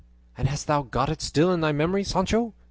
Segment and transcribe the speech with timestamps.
[0.35, 2.55] "And hast thou got it still in thy memory, Sancho?"